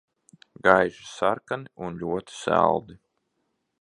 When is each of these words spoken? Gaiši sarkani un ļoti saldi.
Gaiši 0.67 1.03
sarkani 1.17 1.73
un 1.89 2.01
ļoti 2.05 2.39
saldi. 2.39 2.99